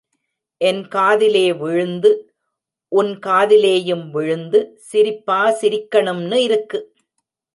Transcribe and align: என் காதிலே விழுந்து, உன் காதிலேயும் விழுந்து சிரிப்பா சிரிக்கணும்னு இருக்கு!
என் 0.61 0.87
காதிலே 0.87 1.43
விழுந்து, 1.53 2.11
உன் 2.91 3.11
காதிலேயும் 3.19 4.09
விழுந்து 4.09 4.59
சிரிப்பா 4.89 5.39
சிரிக்கணும்னு 5.61 6.39
இருக்கு! 6.41 6.79